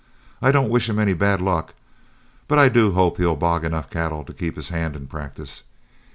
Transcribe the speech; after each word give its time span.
I 0.41 0.51
don't 0.51 0.71
wish 0.71 0.89
him 0.89 0.97
any 0.97 1.13
bad 1.13 1.41
luck, 1.41 1.75
but 2.47 2.57
I 2.57 2.69
do 2.69 2.93
hope 2.93 3.17
he'll 3.17 3.35
bog 3.35 3.63
enough 3.63 3.91
cattle 3.91 4.23
to 4.23 4.33
keep 4.33 4.55
his 4.55 4.69
hand 4.69 4.95
in 4.95 5.05
practice. 5.05 5.61